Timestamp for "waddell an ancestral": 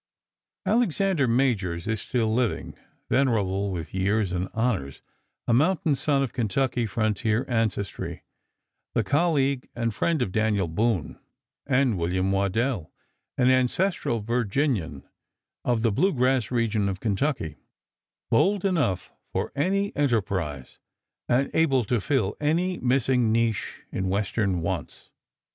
12.31-14.21